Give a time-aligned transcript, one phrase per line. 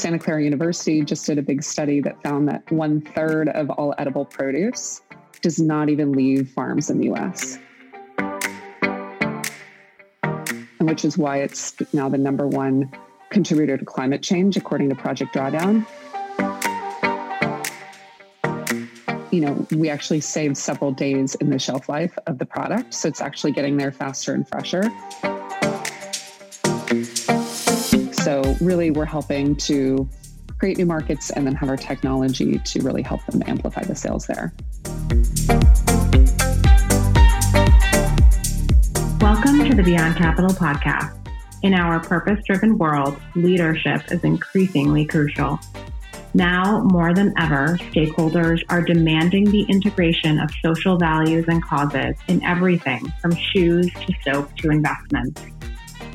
[0.00, 3.94] Santa Clara University just did a big study that found that one third of all
[3.98, 5.02] edible produce
[5.42, 7.58] does not even leave farms in the US.
[10.78, 12.90] And which is why it's now the number one
[13.28, 15.84] contributor to climate change, according to Project Drawdown.
[19.30, 22.94] You know, we actually save several days in the shelf life of the product.
[22.94, 24.90] So it's actually getting there faster and fresher.
[28.60, 30.08] Really, we're helping to
[30.58, 34.26] create new markets and then have our technology to really help them amplify the sales
[34.26, 34.52] there.
[39.20, 41.16] Welcome to the Beyond Capital podcast.
[41.62, 45.58] In our purpose driven world, leadership is increasingly crucial.
[46.32, 52.42] Now, more than ever, stakeholders are demanding the integration of social values and causes in
[52.44, 55.42] everything from shoes to soap to investments.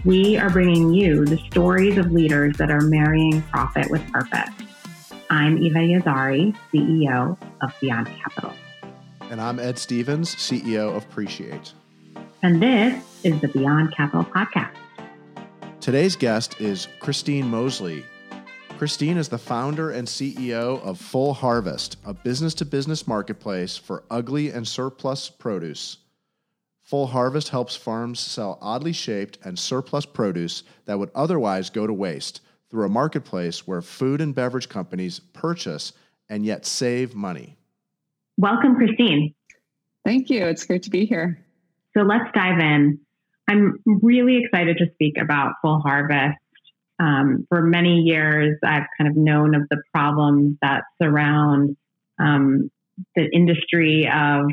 [0.06, 4.52] We are bringing you the stories of leaders that are marrying profit with purpose.
[5.32, 8.54] I'm Eva Yazhari, CEO of Beyond Capital.
[9.32, 11.74] And I'm Ed Stevens, CEO of Appreciate.
[12.44, 14.76] And this is the Beyond Capital podcast.
[15.82, 18.06] Today's guest is Christine Moseley.
[18.78, 24.04] Christine is the founder and CEO of Full Harvest, a business to business marketplace for
[24.12, 25.98] ugly and surplus produce.
[26.86, 31.94] Full Harvest helps farms sell oddly shaped and surplus produce that would otherwise go to
[31.94, 35.94] waste through a marketplace where food and beverage companies purchase
[36.30, 37.58] and yet save money.
[38.38, 39.34] Welcome, Christine.
[40.06, 40.46] Thank you.
[40.46, 41.44] It's great to be here.
[41.98, 43.00] So let's dive in.
[43.48, 46.38] I'm really excited to speak about Full Harvest.
[47.00, 51.78] Um, for many years, I've kind of known of the problems that surround
[52.20, 52.70] um,
[53.16, 54.46] the industry of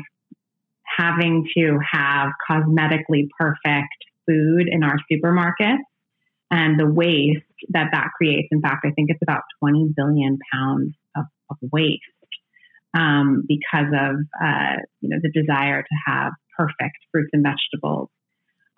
[0.97, 3.93] having to have cosmetically perfect
[4.27, 5.83] food in our supermarkets
[6.51, 8.47] and the waste that that creates.
[8.51, 12.01] In fact, I think it's about 20 billion pounds of, of waste
[12.93, 18.09] um, because of uh, you know the desire to have perfect fruits and vegetables.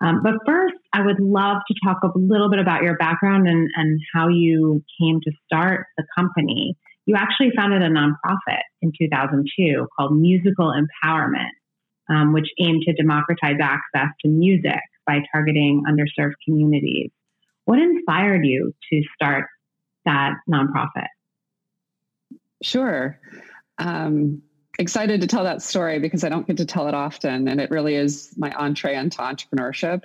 [0.02, 3.70] Um, but first, I would love to talk a little bit about your background and,
[3.76, 6.76] and how you came to start the company.
[7.06, 11.52] You actually founded a nonprofit in 2002 called Musical Empowerment
[12.10, 17.12] um, which aim to democratize access to music by targeting underserved communities.
[17.66, 19.46] What inspired you to start
[20.06, 21.08] that nonprofit?
[22.62, 23.20] Sure.
[23.78, 24.42] Um,
[24.80, 27.72] excited to tell that story because I don't get to tell it often, and it
[27.72, 30.04] really is my entree into entrepreneurship.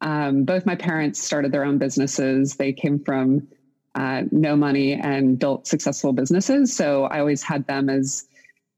[0.00, 2.56] Um, both my parents started their own businesses.
[2.56, 3.48] They came from
[3.94, 6.74] uh, no money and built successful businesses.
[6.74, 8.26] So I always had them as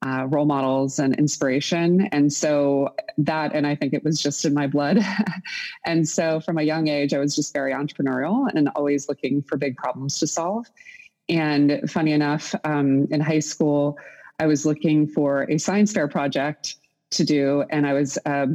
[0.05, 2.09] uh, role models and inspiration.
[2.13, 4.99] And so that, and I think it was just in my blood.
[5.87, 9.57] and so from a young age, I was just very entrepreneurial and always looking for
[9.57, 10.67] big problems to solve.
[11.29, 13.97] And funny enough, um, in high school,
[14.39, 16.77] I was looking for a science fair project
[17.13, 18.49] to do, and I was a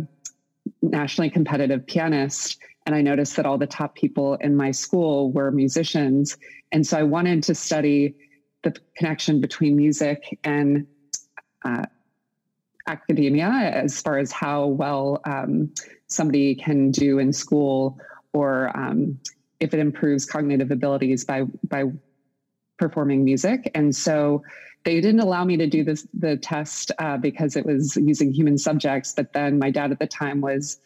[0.82, 2.60] nationally competitive pianist.
[2.86, 6.38] And I noticed that all the top people in my school were musicians.
[6.72, 8.16] And so I wanted to study
[8.64, 10.86] the connection between music and
[11.64, 11.86] uh,
[12.88, 15.72] academia as far as how well um,
[16.08, 18.00] somebody can do in school
[18.34, 19.20] or um,
[19.60, 21.84] if it improves cognitive abilities by by
[22.78, 23.70] performing music.
[23.76, 24.44] And so
[24.86, 28.58] they didn't allow me to do this the test uh, because it was using human
[28.58, 29.14] subjects.
[29.14, 30.80] But then my dad at the time was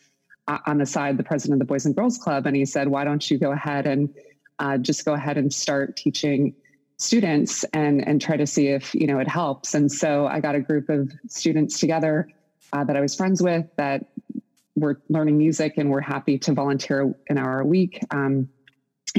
[0.47, 2.87] uh, on the side the president of the boys and girls club and he said
[2.87, 4.13] why don't you go ahead and
[4.59, 6.53] uh, just go ahead and start teaching
[7.03, 9.73] students and and try to see if you know it helps.
[9.73, 12.29] And so I got a group of students together
[12.71, 14.05] uh, that I was friends with that
[14.75, 18.49] were learning music and were happy to volunteer an hour a week um,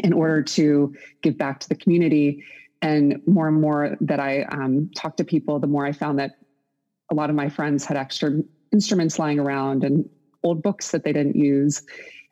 [0.02, 2.42] in order to give back to the community.
[2.82, 6.32] And more and more that I um, talked to people, the more I found that
[7.10, 8.32] a lot of my friends had extra
[8.72, 10.08] instruments lying around and
[10.42, 11.82] old books that they didn't use.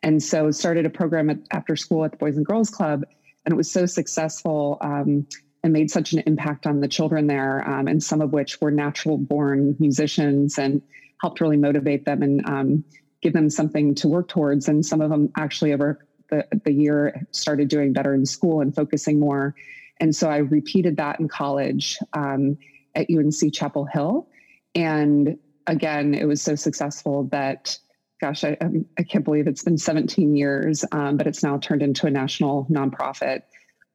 [0.03, 3.03] And so started a program at, after school at the Boys and Girls Club
[3.45, 5.27] and it was so successful um,
[5.63, 8.71] and made such an impact on the children there, um, and some of which were
[8.71, 10.81] natural born musicians and
[11.21, 12.83] helped really motivate them and um,
[13.21, 14.67] give them something to work towards.
[14.67, 18.75] And some of them actually over the, the year started doing better in school and
[18.75, 19.55] focusing more.
[19.99, 22.57] And so I repeated that in college um,
[22.93, 24.27] at UNC Chapel Hill.
[24.75, 27.77] And again, it was so successful that
[28.23, 28.57] gosh, I,
[28.97, 32.65] I can't believe it's been 17 years, um, but it's now turned into a national
[32.71, 33.41] nonprofit.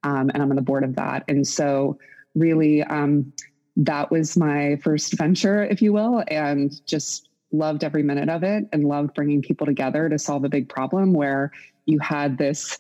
[0.03, 1.25] Um, and I'm on the board of that.
[1.29, 1.99] And so,
[2.35, 3.33] really, um,
[3.77, 8.69] that was my first venture, if you will, and just loved every minute of it
[8.73, 11.51] and loved bringing people together to solve a big problem where
[11.87, 12.79] you had this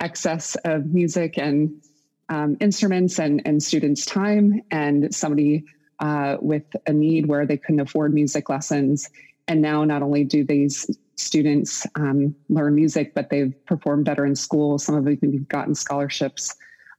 [0.00, 1.80] excess of music and
[2.28, 5.64] um, instruments and, and students' time, and somebody
[6.00, 9.08] uh, with a need where they couldn't afford music lessons.
[9.46, 14.36] And now, not only do these students um, learn music, but they've performed better in
[14.36, 14.78] school.
[14.78, 16.54] Some of them have gotten scholarships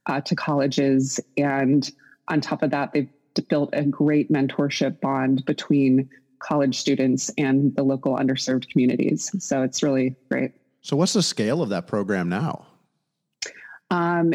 [0.06, 1.18] uh, to colleges.
[1.36, 1.90] And
[2.28, 3.08] on top of that, they've
[3.48, 6.08] built a great mentorship bond between
[6.40, 9.30] college students and the local underserved communities.
[9.38, 10.52] So it's really great.
[10.82, 12.66] So, what's the scale of that program now?
[13.90, 14.32] Um,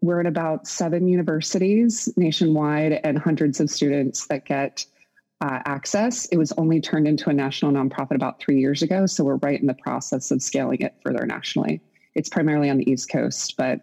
[0.00, 4.86] we're at about seven universities nationwide and hundreds of students that get
[5.40, 6.26] uh, access.
[6.26, 9.06] It was only turned into a national nonprofit about three years ago.
[9.06, 11.80] So, we're right in the process of scaling it further nationally.
[12.14, 13.80] It's primarily on the East Coast, but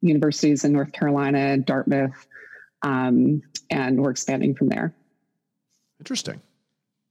[0.00, 2.26] universities in North Carolina, Dartmouth,
[2.82, 4.94] um, and we're expanding from there.
[5.98, 6.40] Interesting.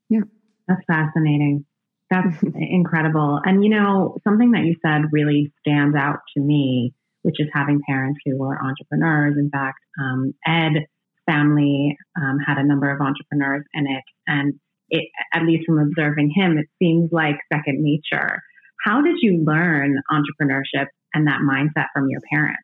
[0.10, 0.22] Yeah.
[0.68, 1.66] That's fascinating.
[2.10, 3.40] That's incredible.
[3.44, 6.94] And you know, something that you said really stands out to me,
[7.24, 9.38] which is having parents who are entrepreneurs.
[9.38, 10.86] In fact, um, Ed
[11.32, 14.54] family um, had a number of entrepreneurs in it, and
[14.90, 18.42] it, at least from observing him, it seems like second nature.
[18.86, 22.64] How did you learn entrepreneurship and that mindset from your parents?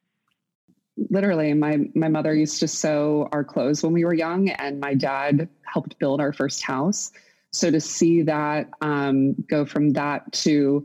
[1.09, 4.93] literally my my mother used to sew our clothes when we were young and my
[4.93, 7.11] dad helped build our first house
[7.51, 10.83] so to see that um, go from that to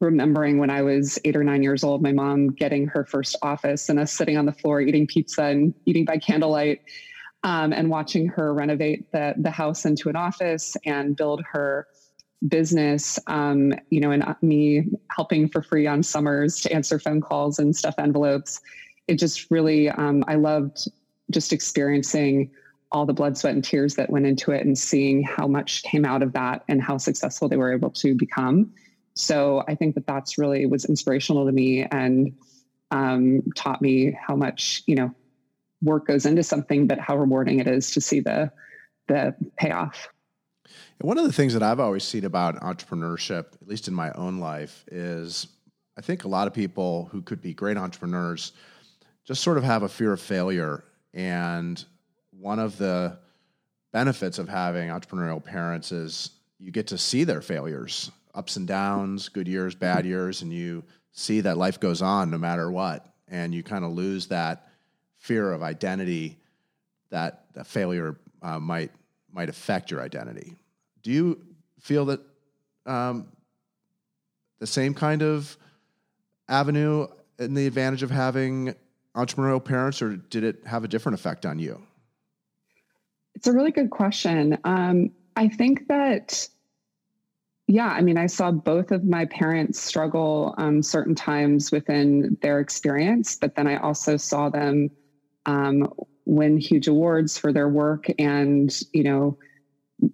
[0.00, 3.88] remembering when i was eight or nine years old my mom getting her first office
[3.88, 6.80] and us sitting on the floor eating pizza and eating by candlelight
[7.44, 11.86] um, and watching her renovate the, the house into an office and build her
[12.48, 14.84] business um, you know and me
[15.14, 18.60] helping for free on summers to answer phone calls and stuff envelopes
[19.08, 20.88] it just really, um, I loved
[21.30, 22.50] just experiencing
[22.90, 26.04] all the blood, sweat, and tears that went into it and seeing how much came
[26.04, 28.72] out of that and how successful they were able to become.
[29.14, 32.32] So I think that that's really was inspirational to me and
[32.90, 35.14] um, taught me how much, you know,
[35.82, 38.50] work goes into something, but how rewarding it is to see the,
[39.08, 40.08] the payoff.
[41.00, 44.38] One of the things that I've always seen about entrepreneurship, at least in my own
[44.38, 45.48] life, is
[45.98, 48.52] I think a lot of people who could be great entrepreneurs
[49.24, 50.84] just sort of have a fear of failure.
[51.12, 51.84] And
[52.30, 53.18] one of the
[53.92, 59.28] benefits of having entrepreneurial parents is you get to see their failures, ups and downs,
[59.28, 63.06] good years, bad years, and you see that life goes on no matter what.
[63.28, 64.68] And you kind of lose that
[65.22, 66.36] fear of identity
[67.10, 68.90] that, that failure uh, might
[69.32, 70.56] might affect your identity.
[71.02, 71.40] Do you
[71.80, 72.20] feel that
[72.84, 73.28] um,
[74.58, 75.56] the same kind of
[76.48, 77.06] avenue
[77.38, 78.74] and the advantage of having
[79.14, 81.80] entrepreneurial parents, or did it have a different effect on you?
[83.34, 84.58] It's a really good question.
[84.64, 86.46] Um, I think that,
[87.68, 92.60] yeah, I mean, I saw both of my parents struggle um, certain times within their
[92.60, 94.90] experience, but then I also saw them
[95.46, 95.92] um,
[96.24, 99.38] win huge awards for their work and, you know,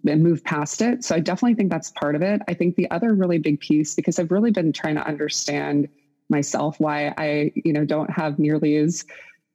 [0.06, 1.04] and move past it.
[1.04, 2.42] So I definitely think that's part of it.
[2.48, 5.88] I think the other really big piece, because I've really been trying to understand
[6.28, 9.04] myself why I, you know, don't have nearly as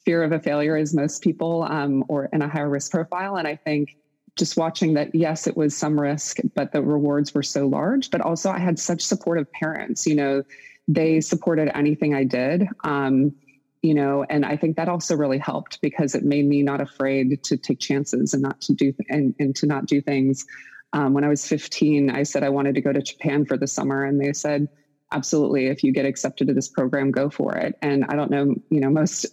[0.05, 3.35] fear of a failure as most people um, or in a higher risk profile.
[3.35, 3.95] And I think
[4.35, 8.09] just watching that, yes, it was some risk, but the rewards were so large.
[8.09, 10.07] But also, I had such supportive parents.
[10.07, 10.43] You know,
[10.87, 12.67] they supported anything I did.
[12.83, 13.36] Um,
[13.83, 17.43] you know, and I think that also really helped because it made me not afraid
[17.43, 20.45] to take chances and not to do th- and, and to not do things.
[20.93, 23.67] Um, when I was 15, I said I wanted to go to Japan for the
[23.67, 24.67] summer, and they said,
[25.13, 28.55] absolutely if you get accepted to this program go for it and i don't know
[28.69, 29.25] you know most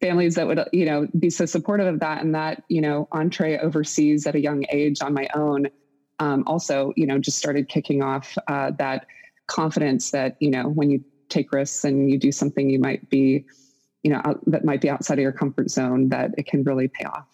[0.00, 3.58] families that would you know be so supportive of that and that you know entree
[3.58, 5.66] overseas at a young age on my own
[6.20, 9.06] um, also you know just started kicking off uh, that
[9.46, 13.44] confidence that you know when you take risks and you do something you might be
[14.02, 16.88] you know out, that might be outside of your comfort zone that it can really
[16.88, 17.28] pay off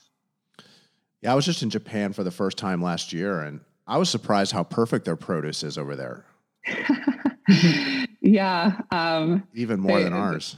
[1.23, 4.09] yeah i was just in japan for the first time last year and i was
[4.09, 6.25] surprised how perfect their produce is over there
[8.21, 8.81] yeah.
[8.91, 10.57] Um, Even more they, than ours.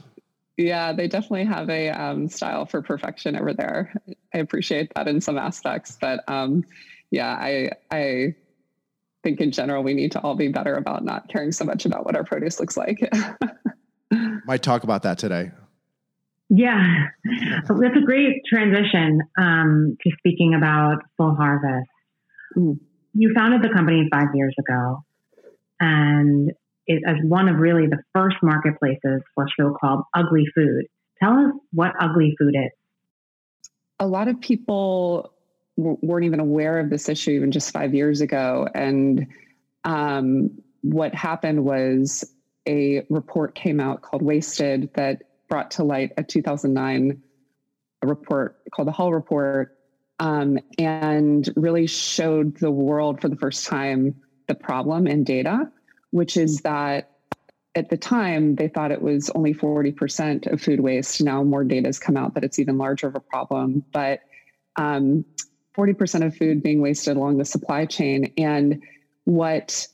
[0.57, 3.93] Yeah, they definitely have a um, style for perfection over there.
[4.33, 6.65] I appreciate that in some aspects, but um,
[7.11, 8.35] yeah, I I
[9.23, 12.05] think in general we need to all be better about not caring so much about
[12.05, 13.09] what our produce looks like.
[14.45, 15.51] Might talk about that today.
[16.49, 17.05] Yeah,
[17.67, 21.87] that's a great transition um, to speaking about Full Harvest.
[22.57, 22.79] Mm.
[23.13, 25.03] You founded the company five years ago,
[25.79, 26.51] and
[26.87, 30.85] is as one of really the first marketplaces for so-called ugly food.
[31.21, 32.71] Tell us what ugly food is.
[33.99, 35.33] A lot of people
[35.77, 38.67] weren't even aware of this issue even just five years ago.
[38.73, 39.27] And
[39.83, 42.25] um, what happened was
[42.67, 47.21] a report came out called Wasted that brought to light a 2009
[48.03, 49.75] report called the Hall Report
[50.19, 54.15] um, and really showed the world for the first time
[54.47, 55.71] the problem in data,
[56.11, 57.11] which is that
[57.75, 61.21] at the time they thought it was only 40% of food waste.
[61.21, 64.21] Now more data has come out that it's even larger of a problem, but
[64.75, 65.23] um,
[65.77, 68.33] 40% of food being wasted along the supply chain.
[68.37, 68.81] And
[69.25, 69.87] what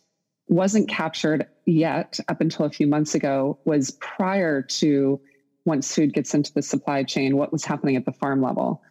[0.47, 5.19] wasn't captured yet up until a few months ago was prior to
[5.65, 8.81] once food gets into the supply chain, what was happening at the farm level.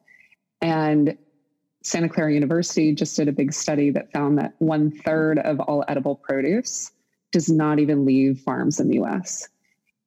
[0.61, 1.17] And
[1.83, 5.85] Santa Clara University just did a big study that found that one third of all
[5.87, 6.91] edible produce
[7.31, 9.49] does not even leave farms in the US.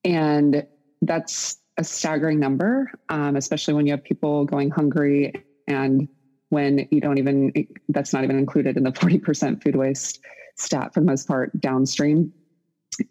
[0.04, 0.66] And
[1.02, 5.32] that's a staggering number, um, especially when you have people going hungry
[5.66, 6.08] and
[6.48, 7.52] when you don't even,
[7.90, 10.20] that's not even included in the 40% food waste
[10.56, 12.32] stat for the most part downstream,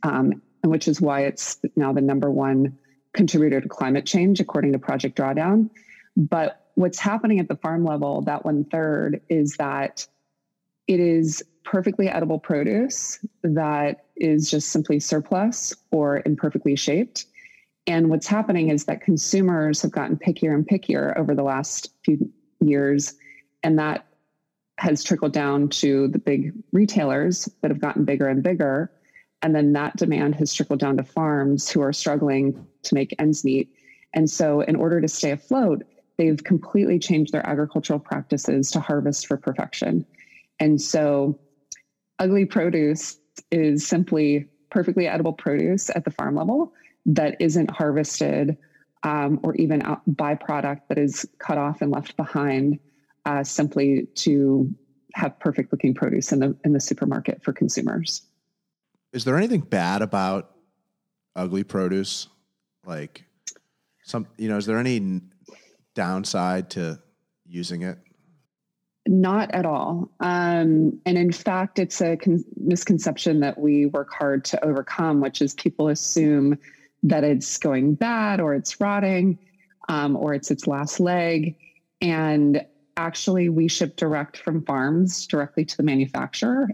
[0.03, 2.77] um, which is why it's now the number one
[3.13, 5.69] contributor to climate change, according to Project Drawdown.
[6.15, 10.07] But what's happening at the farm level, that one third, is that
[10.87, 17.25] it is perfectly edible produce that is just simply surplus or imperfectly shaped.
[17.87, 22.31] And what's happening is that consumers have gotten pickier and pickier over the last few
[22.59, 23.15] years.
[23.63, 24.05] And that
[24.77, 28.91] has trickled down to the big retailers that have gotten bigger and bigger.
[29.41, 33.43] And then that demand has trickled down to farms who are struggling to make ends
[33.43, 33.71] meet.
[34.13, 35.83] And so, in order to stay afloat,
[36.17, 40.05] they've completely changed their agricultural practices to harvest for perfection.
[40.59, 41.39] And so,
[42.19, 43.19] ugly produce
[43.51, 46.73] is simply perfectly edible produce at the farm level
[47.05, 48.57] that isn't harvested
[49.03, 52.79] um, or even byproduct that is cut off and left behind
[53.25, 54.73] uh, simply to
[55.13, 58.26] have perfect looking produce in the in the supermarket for consumers.
[59.13, 60.51] Is there anything bad about
[61.35, 62.27] ugly produce?
[62.85, 63.25] Like
[64.03, 65.21] some, you know, is there any
[65.95, 66.99] downside to
[67.45, 67.97] using it?
[69.07, 70.11] Not at all.
[70.19, 75.41] Um, and in fact, it's a con- misconception that we work hard to overcome, which
[75.41, 76.57] is people assume
[77.03, 79.39] that it's going bad or it's rotting
[79.87, 81.55] um, or it's its last leg.
[82.01, 82.65] And
[82.97, 86.67] actually, we ship direct from farms directly to the manufacturer.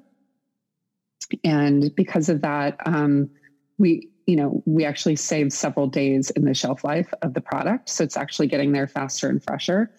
[1.44, 3.30] And because of that, um,
[3.78, 7.90] we you know we actually save several days in the shelf life of the product.
[7.90, 9.92] So it's actually getting there faster and fresher.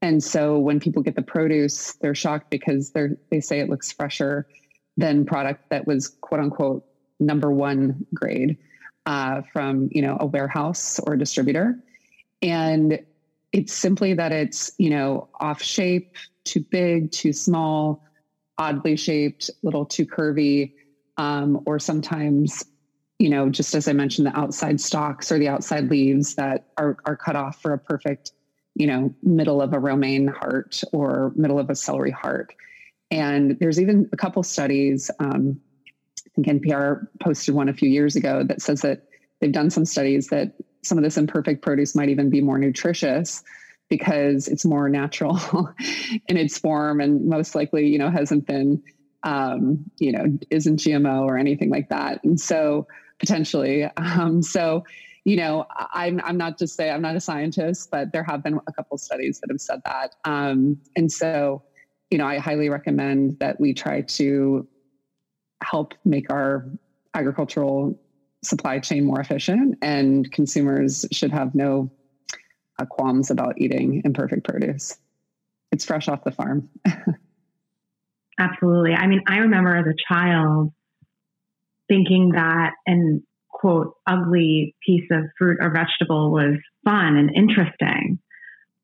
[0.00, 3.92] And so when people get the produce they're shocked because they're they say it looks
[3.92, 4.46] fresher
[4.96, 6.84] than product that was quote unquote
[7.20, 8.58] number one grade
[9.06, 11.78] uh, from you know a warehouse or a distributor.
[12.42, 12.98] And
[13.52, 18.02] it's simply that it's you know off shape too big too small
[18.62, 20.72] oddly shaped little too curvy
[21.16, 22.64] um, or sometimes
[23.22, 26.96] you know, just as I mentioned, the outside stalks or the outside leaves that are,
[27.06, 28.32] are cut off for a perfect,
[28.74, 32.52] you know, middle of a romaine heart or middle of a celery heart.
[33.12, 35.60] And there's even a couple studies, um,
[36.26, 39.06] I think NPR posted one a few years ago that says that
[39.40, 43.44] they've done some studies that some of this imperfect produce might even be more nutritious
[43.92, 45.38] because it's more natural
[46.26, 48.82] in its form and most likely, you know, hasn't been,
[49.22, 52.24] um, you know, isn't GMO or anything like that.
[52.24, 52.86] And so
[53.18, 53.86] potentially.
[53.98, 54.84] Um, so,
[55.24, 58.58] you know, I'm I'm not just say I'm not a scientist, but there have been
[58.66, 60.14] a couple studies that have said that.
[60.24, 61.62] Um, and so,
[62.10, 64.66] you know, I highly recommend that we try to
[65.62, 66.66] help make our
[67.14, 68.00] agricultural
[68.42, 71.90] supply chain more efficient, and consumers should have no
[72.88, 74.96] qualms about eating imperfect produce.
[75.70, 76.68] It's fresh off the farm.
[78.38, 78.92] Absolutely.
[78.94, 80.72] I mean, I remember as a child
[81.88, 88.18] thinking that an quote ugly piece of fruit or vegetable was fun and interesting.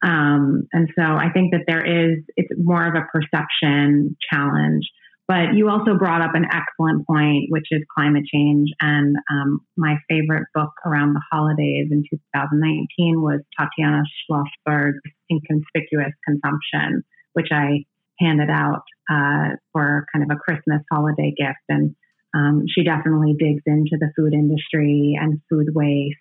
[0.05, 4.85] Um, and so I think that there is it's more of a perception challenge.
[5.29, 8.71] But you also brought up an excellent point, which is climate change.
[8.81, 17.05] And um, my favorite book around the holidays in 2019 was Tatiana Schlossberg's Inconspicuous Consumption,
[17.35, 17.85] which I
[18.19, 21.61] handed out uh, for kind of a Christmas holiday gift.
[21.69, 21.95] And
[22.35, 26.17] um, she definitely digs into the food industry and food waste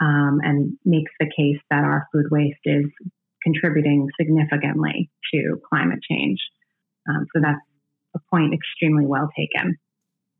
[0.00, 2.86] um, and makes the case that our food waste is
[3.42, 6.38] contributing significantly to climate change.
[7.08, 7.60] Um, so that's
[8.14, 9.76] a point extremely well taken.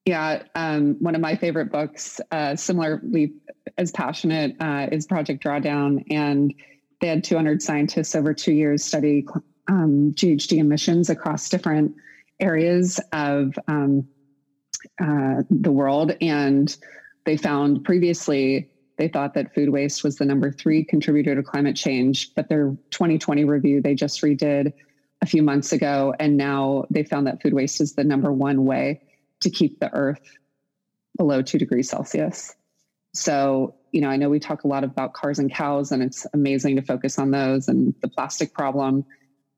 [0.07, 3.35] Yeah, um, one of my favorite books, uh, similarly
[3.77, 6.55] as passionate, uh, is Project Drawdown, and
[7.00, 9.27] they had 200 scientists over two years study
[9.69, 11.95] um, GHG emissions across different
[12.41, 14.09] areas of um,
[15.00, 16.12] uh, the world.
[16.21, 16.75] And
[17.25, 21.77] they found previously they thought that food waste was the number three contributor to climate
[21.77, 22.35] change.
[22.35, 24.73] But their 2020 review they just redid
[25.23, 28.65] a few months ago, and now they found that food waste is the number one
[28.65, 29.03] way
[29.41, 30.37] to keep the Earth
[31.17, 32.55] below two degrees Celsius.
[33.12, 36.27] So, you know, I know we talk a lot about cars and cows, and it's
[36.33, 39.05] amazing to focus on those and the plastic problem.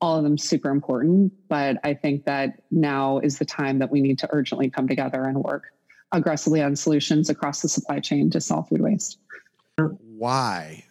[0.00, 4.00] All of them super important, but I think that now is the time that we
[4.00, 5.64] need to urgently come together and work
[6.11, 9.19] aggressively on solutions across the supply chain to solve food waste.
[9.76, 10.85] Why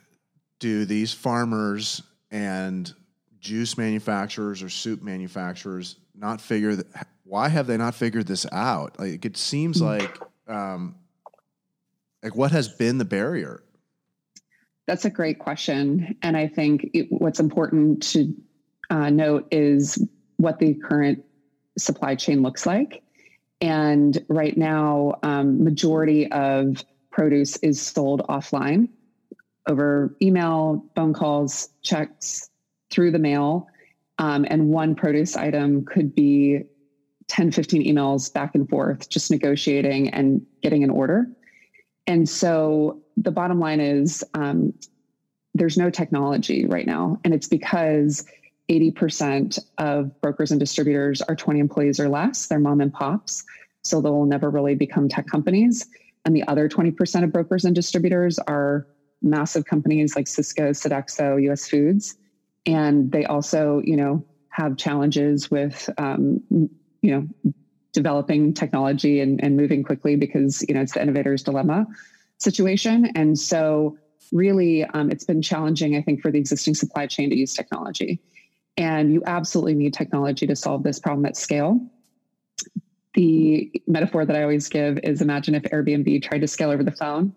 [0.59, 2.01] do these farmers
[2.31, 2.93] and
[3.41, 7.07] juice manufacturers or soup manufacturers not figure that?
[7.25, 8.99] Why have they not figured this out?
[8.99, 9.85] Like it seems hmm.
[9.85, 10.95] like um,
[12.23, 13.63] like what has been the barrier?
[14.87, 18.33] That's a great question, and I think it, what's important to
[18.89, 20.05] uh, note is
[20.37, 21.23] what the current
[21.77, 23.03] supply chain looks like.
[23.61, 28.89] And right now, um, majority of produce is sold offline
[29.67, 32.49] over email, phone calls, checks,
[32.91, 33.67] through the mail.
[34.19, 36.63] Um, and one produce item could be
[37.27, 41.27] 10, 15 emails back and forth, just negotiating and getting an order.
[42.05, 44.73] And so the bottom line is um,
[45.53, 47.19] there's no technology right now.
[47.23, 48.25] And it's because
[48.69, 53.43] 80% of brokers and distributors are 20 employees or less, they're mom and pops.
[53.83, 55.87] So they'll never really become tech companies.
[56.25, 58.87] And the other 20% of brokers and distributors are
[59.21, 62.15] massive companies like Sysco, Sodexo, US Foods.
[62.65, 66.69] And they also, you know, have challenges with, um, you
[67.01, 67.53] know,
[67.93, 71.87] developing technology and, and moving quickly because, you know, it's the innovator's dilemma
[72.37, 73.11] situation.
[73.15, 73.97] And so
[74.31, 78.19] really um, it's been challenging, I think, for the existing supply chain to use technology.
[78.77, 81.81] And you absolutely need technology to solve this problem at scale
[83.13, 86.91] the metaphor that I always give is imagine if Airbnb tried to scale over the
[86.91, 87.33] phone.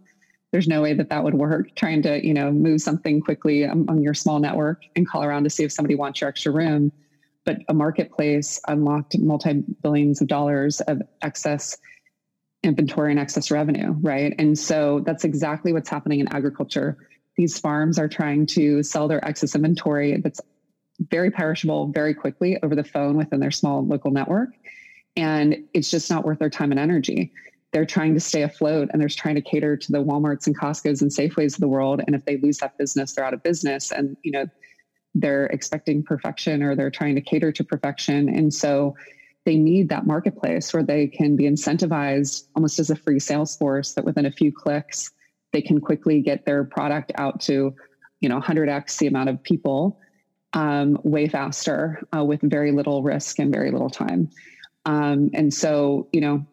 [0.54, 1.75] There's no way that that would work.
[1.75, 5.50] Trying to, you know, move something quickly on your small network and call around to
[5.50, 6.93] see if somebody wants your extra room.
[7.45, 11.76] But a marketplace unlocked multi billions of dollars of excess
[12.62, 14.32] inventory and excess revenue, right?
[14.38, 16.99] And so that's exactly what's happening in agriculture.
[17.36, 20.40] These farms are trying to sell their excess inventory that's
[21.00, 24.50] very perishable very quickly over the phone within their small local network
[25.17, 27.32] and it's just not worth their time and energy.
[27.75, 31.02] They're trying to stay afloat and they're trying to cater to the Walmarts and Costco's
[31.02, 32.02] and Safeways of the world.
[32.06, 33.91] And if they lose that business, they're out of business.
[33.91, 34.47] And, you know,
[35.17, 38.28] they're expecting perfection or they're trying to cater to perfection.
[38.28, 38.95] And so
[39.45, 43.95] they need that marketplace where they can be incentivized almost as a free sales force
[43.95, 45.10] that within a few clicks,
[45.52, 47.75] they can quickly get their product out to,
[48.21, 49.99] you know, 100x the amount of people
[50.52, 54.30] um, way faster uh, with very little risk and very little time.
[54.87, 56.47] Um, and so, you know,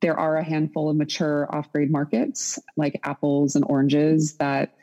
[0.00, 4.74] there are a handful of mature off-grade markets like apples and oranges that,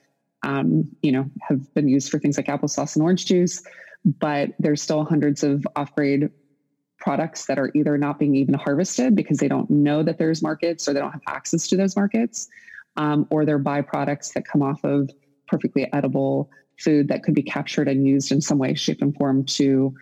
[0.43, 3.63] um, you know, have been used for things like applesauce and orange juice.
[4.04, 6.30] But there's still hundreds of off-grade
[6.99, 10.88] products that are either not being even harvested because they don't know that there's markets
[10.88, 12.47] or they don't have access to those markets,
[12.97, 15.10] um, or they're byproducts that come off of
[15.47, 16.49] perfectly edible
[16.80, 19.93] food that could be captured and used in some way, shape, and form to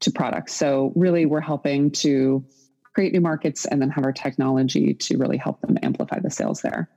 [0.00, 0.54] to products.
[0.54, 2.44] So really we're helping to
[2.94, 6.60] create new markets and then have our technology to really help them amplify the sales
[6.62, 6.88] there.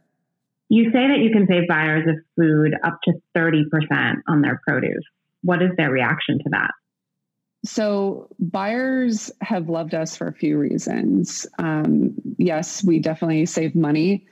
[0.69, 5.03] You say that you can save buyers of food up to 30% on their produce.
[5.41, 6.71] What is their reaction to that?
[7.65, 11.45] So, buyers have loved us for a few reasons.
[11.60, 14.25] Um, yes, we definitely save money.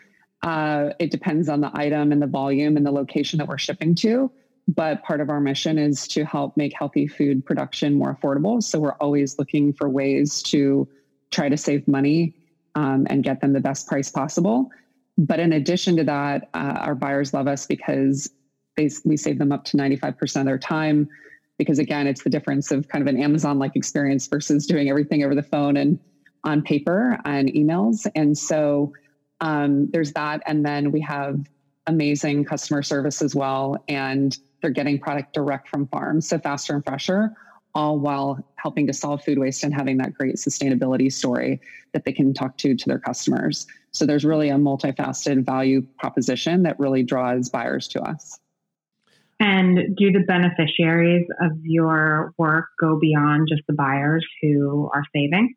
[0.43, 3.95] Uh, it depends on the item and the volume and the location that we're shipping
[3.95, 4.31] to
[4.67, 8.61] but part of our mission is to help make healthy food production more affordable.
[8.61, 10.87] So we're always looking for ways to
[11.31, 12.33] try to save money
[12.75, 14.69] um, and get them the best price possible.
[15.17, 18.29] But in addition to that, uh, our buyers love us because
[18.77, 21.09] they, we save them up to 95% of their time.
[21.57, 25.23] Because again, it's the difference of kind of an Amazon like experience versus doing everything
[25.23, 25.99] over the phone and
[26.43, 28.07] on paper and emails.
[28.15, 28.93] And so
[29.41, 30.41] um, there's that.
[30.45, 31.39] And then we have
[31.87, 33.83] amazing customer service as well.
[33.87, 37.35] And they're getting product direct from farms, so faster and fresher,
[37.73, 41.59] all while helping to solve food waste and having that great sustainability story
[41.93, 43.65] that they can talk to to their customers.
[43.91, 48.39] So there's really a multifaceted value proposition that really draws buyers to us.
[49.39, 55.55] And do the beneficiaries of your work go beyond just the buyers who are saving?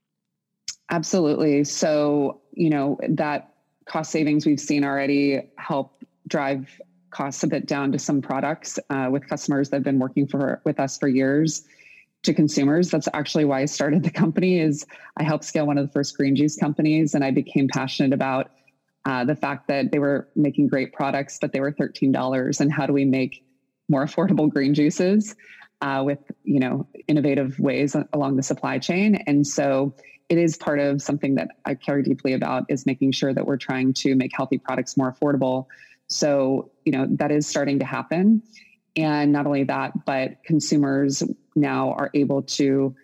[0.90, 1.64] Absolutely.
[1.64, 3.54] So, you know, that
[3.86, 9.08] cost savings we've seen already help drive costs a bit down to some products uh,
[9.10, 11.64] with customers that have been working for with us for years
[12.24, 12.90] to consumers.
[12.90, 14.58] That's actually why I started the company.
[14.58, 14.84] Is
[15.16, 18.50] I helped scale one of the first green juice companies, and I became passionate about
[19.06, 22.60] uh, the fact that they were making great products, but they were $13.
[22.60, 23.44] And how do we make
[23.88, 25.34] more affordable green juices
[25.82, 29.16] uh, with, you know, innovative ways along the supply chain?
[29.26, 29.94] And so
[30.30, 33.58] it is part of something that I care deeply about is making sure that we're
[33.58, 35.66] trying to make healthy products more affordable.
[36.08, 38.42] So, you know, that is starting to happen.
[38.96, 41.22] And not only that, but consumers
[41.56, 42.94] now are able to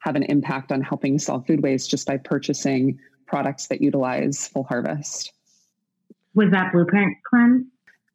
[0.00, 4.64] have an impact on helping solve food waste just by purchasing products that utilize full
[4.64, 5.32] harvest.
[6.34, 7.66] Was that Blueprint Cleanse?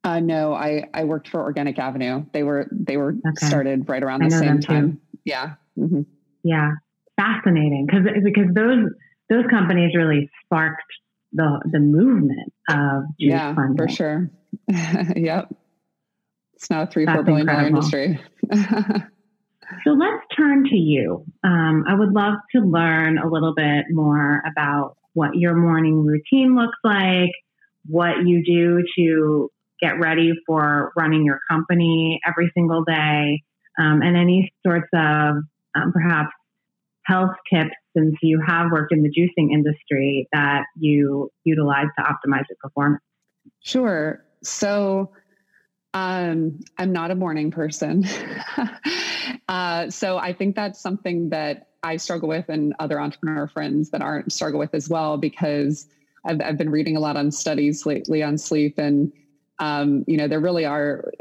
[0.04, 2.26] Uh, no, I, I worked for Organic Avenue.
[2.34, 3.46] They were they were okay.
[3.46, 4.94] started right around the same time.
[4.94, 5.00] Too.
[5.26, 5.54] Yeah.
[5.78, 6.02] Mm-hmm.
[6.44, 6.72] Yeah.
[7.20, 8.86] Fascinating because because those
[9.30, 10.82] those companies really sparked
[11.34, 13.78] the the movement of yeah funding.
[13.78, 14.32] for sure.
[15.16, 15.54] yep.
[16.62, 18.20] It's now a three That's four billion dollar industry.
[18.54, 21.26] so let's turn to you.
[21.44, 26.56] Um, I would love to learn a little bit more about what your morning routine
[26.56, 27.32] looks like,
[27.88, 29.50] what you do to
[29.82, 33.42] get ready for running your company every single day,
[33.80, 35.38] um, and any sorts of
[35.76, 36.30] um, perhaps
[37.08, 42.44] health tips since you have worked in the juicing industry that you utilize to optimize
[42.50, 43.02] your performance.
[43.64, 44.24] Sure.
[44.44, 45.12] So
[45.94, 48.06] um, I'm not a morning person.
[49.48, 54.02] uh, so I think that's something that I struggle with and other entrepreneur friends that
[54.02, 55.86] aren't struggle with as well because
[56.26, 59.12] I've, I've been reading a lot on studies lately on sleep and
[59.60, 61.12] um, you know there really are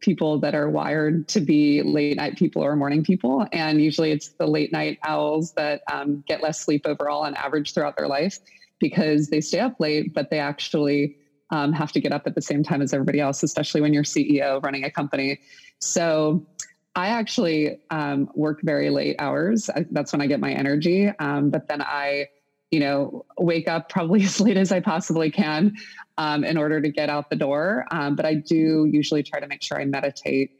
[0.00, 4.30] people that are wired to be late night people or morning people and usually it's
[4.38, 8.38] the late night owls that um, get less sleep overall on average throughout their life
[8.78, 11.16] because they stay up late but they actually
[11.50, 14.04] um, have to get up at the same time as everybody else, especially when you're
[14.04, 15.40] CEO running a company.
[15.78, 16.46] So
[16.94, 19.70] I actually um, work very late hours.
[19.70, 21.08] I, that's when I get my energy.
[21.18, 22.26] Um, but then I,
[22.70, 25.76] you know, wake up probably as late as I possibly can
[26.18, 27.86] um, in order to get out the door.
[27.90, 30.52] Um, but I do usually try to make sure I meditate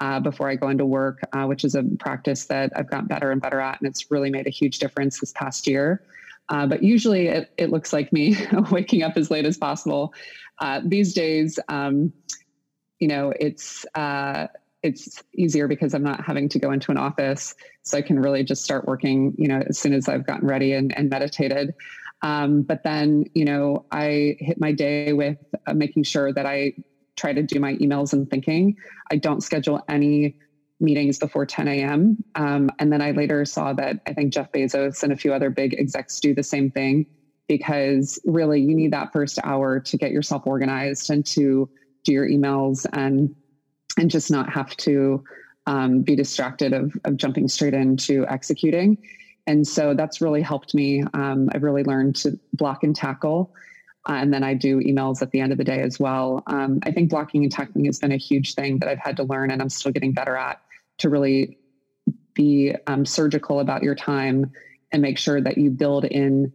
[0.00, 3.30] uh, before I go into work, uh, which is a practice that I've gotten better
[3.30, 3.80] and better at.
[3.80, 6.02] And it's really made a huge difference this past year.
[6.48, 8.36] Uh, but usually it, it looks like me
[8.70, 10.12] waking up as late as possible.
[10.60, 12.12] Uh, these days, um,
[12.98, 14.46] you know, it's uh,
[14.82, 18.44] it's easier because I'm not having to go into an office, so I can really
[18.44, 19.34] just start working.
[19.36, 21.74] You know, as soon as I've gotten ready and, and meditated.
[22.22, 26.72] Um, but then, you know, I hit my day with uh, making sure that I
[27.16, 28.76] try to do my emails and thinking.
[29.10, 30.36] I don't schedule any
[30.80, 32.22] meetings before 10 a.m.
[32.34, 35.50] Um, and then I later saw that I think Jeff Bezos and a few other
[35.50, 37.06] big execs do the same thing
[37.48, 41.68] because really you need that first hour to get yourself organized and to
[42.04, 43.34] do your emails and
[43.98, 45.24] and just not have to
[45.66, 48.98] um, be distracted of, of jumping straight into executing.
[49.46, 51.02] And so that's really helped me.
[51.14, 53.52] Um, I've really learned to block and tackle.
[54.08, 56.42] Uh, and then I do emails at the end of the day as well.
[56.46, 59.24] Um, I think blocking and tackling has been a huge thing that I've had to
[59.24, 60.60] learn and I'm still getting better at
[60.98, 61.58] to really
[62.34, 64.50] be um, surgical about your time
[64.92, 66.52] and make sure that you build in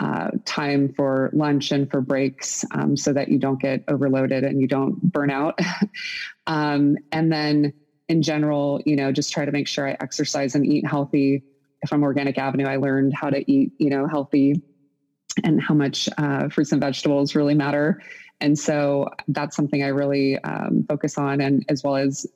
[0.00, 4.60] uh, time for lunch and for breaks um, so that you don't get overloaded and
[4.60, 5.58] you don't burn out.
[6.46, 7.72] um, and then
[8.08, 11.44] in general, you know, just try to make sure I exercise and eat healthy.
[11.88, 14.60] From Organic Avenue, I learned how to eat, you know, healthy
[15.44, 18.02] and how much uh, fruits and vegetables really matter.
[18.40, 22.26] And so that's something I really um, focus on, and as well as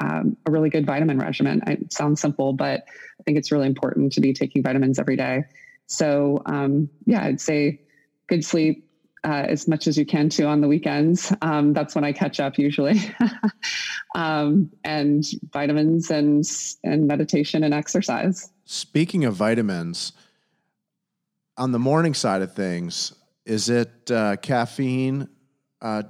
[0.00, 1.62] um, a really good vitamin regimen.
[1.66, 2.84] It sounds simple, but
[3.18, 5.44] I think it's really important to be taking vitamins every day.
[5.86, 7.80] So, um, yeah, I'd say
[8.28, 8.86] good sleep
[9.24, 11.32] uh, as much as you can too on the weekends.
[11.42, 13.00] Um, that's when I catch up usually.
[14.16, 16.44] Um, and vitamins and
[16.82, 18.50] and meditation and exercise.
[18.64, 20.12] Speaking of vitamins,
[21.56, 23.14] on the morning side of things,
[23.46, 25.28] is it uh, caffeine
[25.80, 26.02] uh,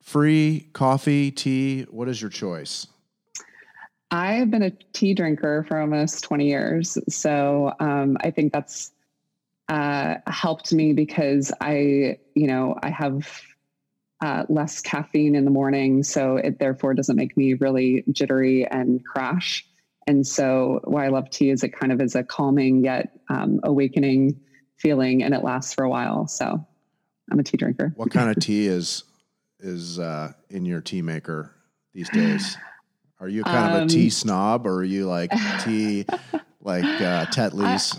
[0.00, 1.82] free, coffee, tea?
[1.90, 2.86] What is your choice?
[4.12, 6.98] I have been a tea drinker for almost 20 years.
[7.08, 8.92] So um, I think that's
[9.70, 13.40] uh, helped me because I, you know, I have
[14.20, 16.02] uh, less caffeine in the morning.
[16.02, 19.66] So it therefore doesn't make me really jittery and crash.
[20.06, 23.60] And so why I love tea is it kind of is a calming yet um,
[23.62, 24.38] awakening
[24.76, 26.26] feeling and it lasts for a while.
[26.26, 26.66] So
[27.30, 27.94] I'm a tea drinker.
[27.96, 29.04] What kind of tea is
[29.58, 31.54] is uh, in your tea maker
[31.94, 32.58] these days?
[33.22, 35.30] Are you kind um, of a tea um, snob, or are you like
[35.62, 36.04] tea
[36.60, 37.96] like uh, Tetley's?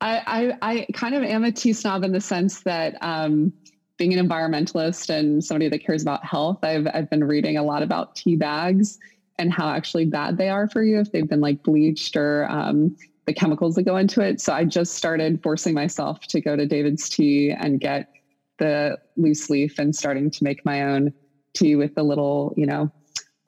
[0.00, 3.52] I, I, I kind of am a tea snob in the sense that um,
[3.98, 7.84] being an environmentalist and somebody that cares about health, I've I've been reading a lot
[7.84, 8.98] about tea bags
[9.38, 12.96] and how actually bad they are for you if they've been like bleached or um,
[13.26, 14.40] the chemicals that go into it.
[14.40, 18.10] So I just started forcing myself to go to David's Tea and get
[18.58, 21.12] the loose leaf and starting to make my own
[21.54, 22.90] tea with the little, you know,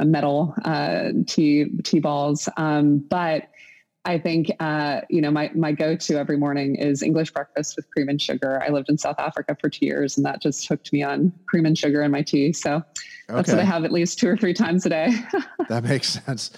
[0.04, 2.48] metal uh, tea tea balls.
[2.56, 3.48] Um, but
[4.04, 7.90] I think uh, you know my my go to every morning is English breakfast with
[7.90, 8.62] cream and sugar.
[8.62, 11.64] I lived in South Africa for two years, and that just hooked me on cream
[11.64, 12.52] and sugar in my tea.
[12.52, 12.82] So
[13.28, 13.56] that's okay.
[13.56, 15.10] what I have at least two or three times a day.
[15.68, 16.50] that makes sense.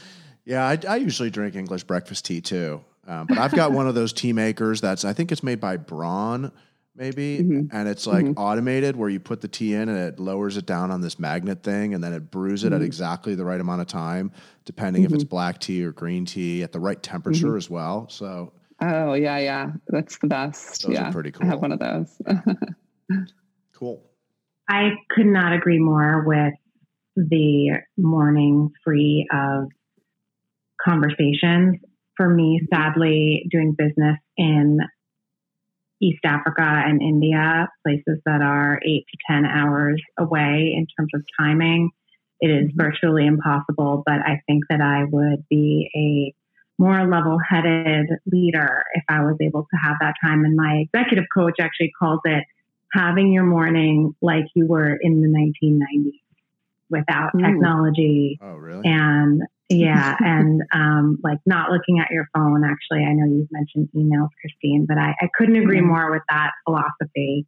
[0.45, 3.95] Yeah, I, I, usually drink English breakfast tea too, um, but I've got one of
[3.97, 6.53] those tea makers that's I think it's made by Braun
[6.97, 7.77] maybe mm-hmm.
[7.77, 8.41] and it's like mm-hmm.
[8.41, 11.63] automated where you put the tea in and it lowers it down on this magnet
[11.63, 12.77] thing and then it brews it mm-hmm.
[12.77, 14.33] at exactly the right amount of time
[14.65, 15.31] depending if it's mm-hmm.
[15.31, 17.57] black tea or green tea at the right temperature mm-hmm.
[17.57, 21.61] as well so oh yeah yeah that's the best those yeah pretty cool i have
[21.61, 22.21] one of those
[23.75, 24.03] cool
[24.69, 26.55] i could not agree more with
[27.17, 29.65] the morning free of
[30.83, 31.77] conversations
[32.17, 34.79] for me sadly doing business in
[36.01, 41.23] East Africa and India, places that are eight to 10 hours away in terms of
[41.39, 41.91] timing.
[42.41, 42.81] It is mm-hmm.
[42.81, 46.35] virtually impossible, but I think that I would be a
[46.79, 50.45] more level headed leader if I was able to have that time.
[50.45, 52.45] And my executive coach actually calls it
[52.93, 56.21] having your morning like you were in the 1990s
[56.89, 57.41] without Ooh.
[57.41, 58.83] technology oh, really?
[58.85, 62.65] and yeah, and um, like not looking at your phone.
[62.65, 65.89] Actually, I know you've mentioned emails, Christine, but I, I couldn't agree mm-hmm.
[65.89, 67.47] more with that philosophy.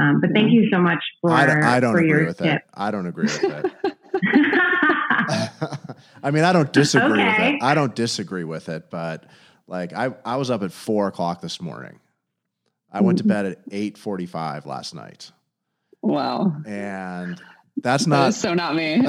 [0.00, 2.38] Um, but thank you so much for I don't, I don't for agree your with
[2.38, 2.56] tip.
[2.56, 2.62] it.
[2.72, 3.96] I don't agree with that.
[6.22, 7.52] I mean, I don't disagree okay.
[7.52, 7.62] with it.
[7.62, 9.24] I don't disagree with it, but
[9.66, 12.00] like I, I was up at four o'clock this morning.
[12.92, 13.28] I went to mm-hmm.
[13.28, 15.30] bed at eight forty-five last night.
[16.02, 16.56] Wow!
[16.66, 17.40] And
[17.82, 18.96] that's not so not me.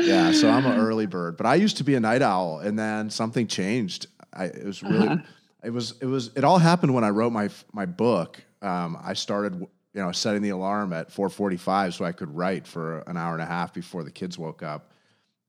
[0.00, 2.78] yeah, so I'm an early bird, but I used to be a night owl, and
[2.78, 4.06] then something changed.
[4.32, 5.22] I, it was really, uh-huh.
[5.64, 8.42] it was, it was, it all happened when I wrote my my book.
[8.62, 13.00] Um, I started, you know, setting the alarm at 4:45 so I could write for
[13.00, 14.92] an hour and a half before the kids woke up,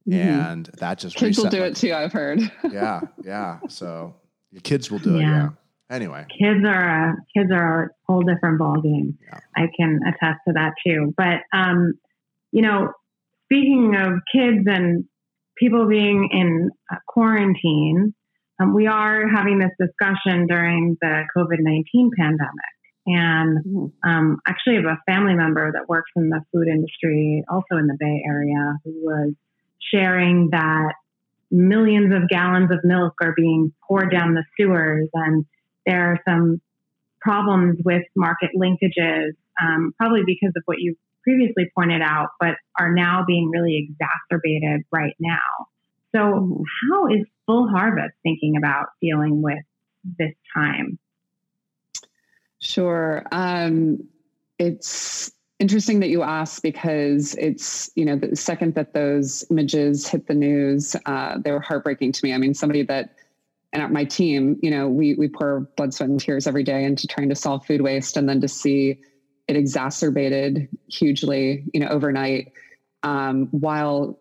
[0.07, 0.19] mm-hmm.
[0.19, 1.93] and that just kids will do my, it too.
[1.93, 2.39] I've heard.
[2.71, 3.59] yeah, yeah.
[3.69, 4.15] So
[4.51, 5.19] your kids will do yeah.
[5.19, 5.29] it.
[5.29, 5.49] Yeah.
[5.89, 9.17] Anyway, kids are a, kids are a whole different ball game.
[9.23, 9.39] Yeah.
[9.55, 11.13] I can attest to that too.
[11.15, 11.93] But um,
[12.51, 12.93] you know,
[13.45, 15.05] speaking of kids and
[15.57, 16.69] people being in
[17.07, 18.13] quarantine,
[18.59, 22.73] um, we are having this discussion during the COVID 19 pandemic.
[23.05, 24.09] And mm-hmm.
[24.09, 27.87] um, actually, I have a family member that works in the food industry, also in
[27.87, 29.33] the Bay Area, who was
[29.93, 30.93] sharing that
[31.51, 35.09] millions of gallons of milk are being poured down the sewers.
[35.13, 35.45] And
[35.85, 36.61] there are some
[37.21, 42.93] problems with market linkages, um, probably because of what you previously pointed out, but are
[42.93, 45.39] now being really exacerbated right now.
[46.13, 46.63] So, mm-hmm.
[46.91, 49.63] how is Full Harvest thinking about dealing with
[50.19, 50.99] this time?
[52.59, 53.25] Sure.
[53.31, 54.07] Um,
[54.59, 60.27] it's interesting that you ask because it's, you know, the second that those images hit
[60.27, 62.33] the news, uh, they were heartbreaking to me.
[62.33, 63.15] I mean, somebody that,
[63.73, 66.85] and at my team, you know, we, we pour blood, sweat, and tears every day
[66.85, 68.15] into trying to solve food waste.
[68.15, 68.99] And then to see
[69.47, 72.53] it exacerbated hugely, you know, overnight,
[73.01, 74.19] um, while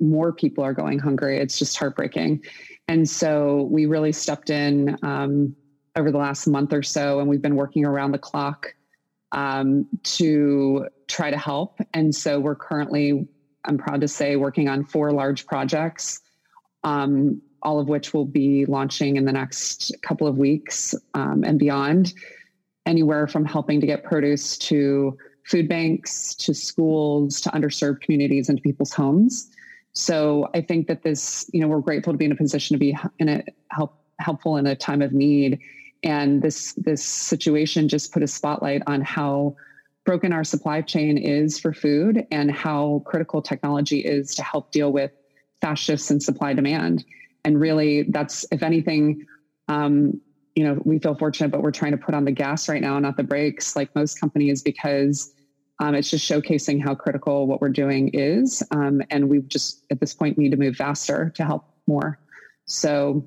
[0.00, 1.38] more people are going hungry.
[1.38, 2.42] It's just heartbreaking.
[2.88, 5.54] And so we really stepped in um,
[5.94, 8.74] over the last month or so, and we've been working around the clock
[9.32, 11.78] um, to try to help.
[11.92, 13.28] And so we're currently,
[13.64, 16.20] I'm proud to say, working on four large projects,
[16.84, 21.58] um, all of which will be launching in the next couple of weeks um, and
[21.58, 22.14] beyond
[22.86, 28.58] anywhere from helping to get produce to food banks to schools to underserved communities and
[28.58, 29.50] to people's homes.
[29.92, 32.78] So I think that this, you know, we're grateful to be in a position to
[32.78, 35.58] be in a help helpful in a time of need.
[36.02, 39.56] And this this situation just put a spotlight on how
[40.04, 44.92] broken our supply chain is for food and how critical technology is to help deal
[44.92, 45.10] with
[45.60, 47.04] fast shifts in supply demand.
[47.48, 49.24] And really, that's if anything,
[49.68, 50.20] um,
[50.54, 52.98] you know, we feel fortunate, but we're trying to put on the gas right now,
[52.98, 55.32] not the brakes, like most companies, because
[55.78, 58.62] um, it's just showcasing how critical what we're doing is.
[58.70, 62.18] Um, and we just at this point need to move faster to help more.
[62.66, 63.26] So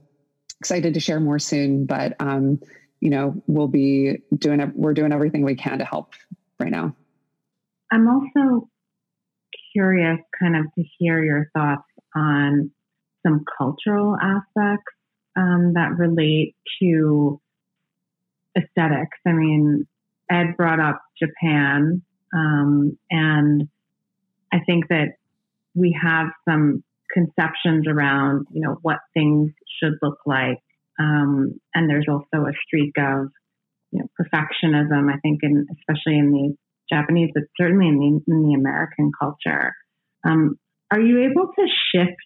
[0.60, 2.60] excited to share more soon, but um,
[3.00, 6.14] you know, we'll be doing we're doing everything we can to help
[6.60, 6.96] right now.
[7.92, 8.70] I'm also
[9.74, 11.82] curious, kind of, to hear your thoughts
[12.16, 12.70] on
[13.26, 14.94] some cultural aspects
[15.38, 17.40] um, that relate to
[18.58, 19.18] aesthetics.
[19.26, 19.88] I mean,
[20.30, 22.02] Ed brought up Japan,
[22.34, 23.68] um, and
[24.54, 25.14] I think that
[25.74, 30.60] we have some conceptions around, you know, what things should look like.
[31.00, 33.30] Um, and there's also a streak of
[33.92, 35.12] you know, perfectionism.
[35.12, 36.56] I think, in, especially in the
[36.92, 39.74] Japanese, but certainly in the, in the American culture.
[40.26, 40.58] Um,
[40.92, 42.18] are you able to shift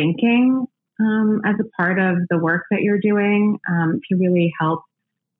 [0.00, 0.66] thinking
[1.00, 4.80] um, as a part of the work that you're doing um, to really help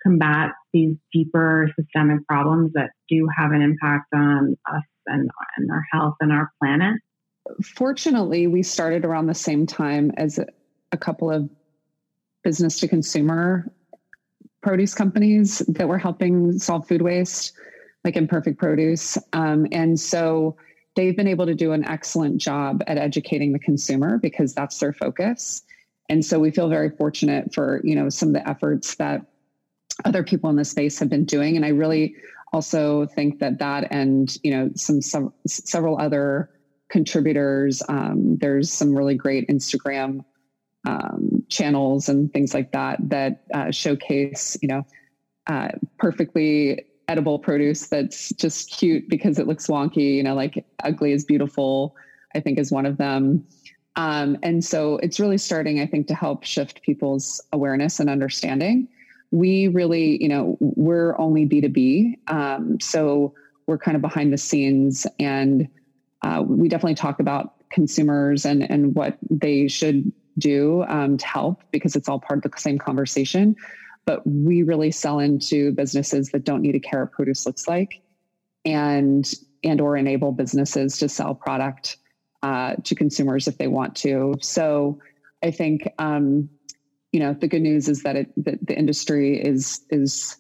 [0.03, 5.85] combat these deeper systemic problems that do have an impact on us and, and our
[5.93, 6.95] health and our planet?
[7.63, 10.47] Fortunately, we started around the same time as a,
[10.97, 11.49] couple of
[12.43, 13.73] business to consumer
[14.61, 17.53] produce companies that were helping solve food waste,
[18.05, 19.17] like Imperfect Produce.
[19.33, 20.57] Um, and so
[21.01, 24.93] they've been able to do an excellent job at educating the consumer because that's their
[24.93, 25.63] focus.
[26.11, 29.25] And so we feel very fortunate for, you know, some of the efforts that
[30.05, 31.57] other people in the space have been doing.
[31.57, 32.17] And I really
[32.53, 36.51] also think that that and, you know, some, some several other
[36.91, 40.23] contributors, um, there's some really great Instagram
[40.87, 44.85] um, channels and things like that that uh, showcase, you know,
[45.47, 50.15] uh, perfectly edible produce that's just cute because it looks wonky.
[50.15, 51.97] You know, like ugly is beautiful.
[52.35, 53.45] I think is one of them.
[53.97, 58.89] Um, and so it's really starting, I think, to help shift people's awareness and understanding.
[59.33, 62.31] We really, you know, we're only B2B.
[62.33, 63.35] Um, so
[63.67, 65.69] we're kind of behind the scenes and
[66.23, 71.63] uh, we definitely talk about consumers and, and what they should do um, to help
[71.71, 73.57] because it's all part of the same conversation.
[74.07, 78.01] But we really sell into businesses that don't need to care what produce looks like,
[78.65, 79.31] and
[79.63, 81.99] and or enable businesses to sell product
[82.43, 84.35] uh, to consumers if they want to.
[84.41, 84.99] So
[85.43, 86.49] I think um,
[87.13, 90.37] you know the good news is that it that the industry is is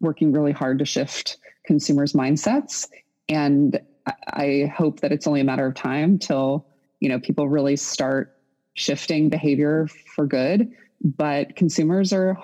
[0.00, 2.88] working really hard to shift consumers' mindsets,
[3.28, 6.66] and I hope that it's only a matter of time till
[7.00, 8.34] you know people really start
[8.74, 10.70] shifting behavior for good,
[11.02, 12.38] but consumers are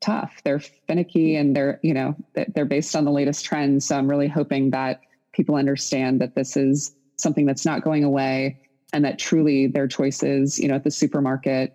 [0.00, 0.40] tough.
[0.44, 2.14] They're finicky and they're, you know,
[2.54, 3.86] they're based on the latest trends.
[3.86, 5.00] So I'm really hoping that
[5.32, 8.60] people understand that this is something that's not going away
[8.92, 11.74] and that truly their choices, you know, at the supermarket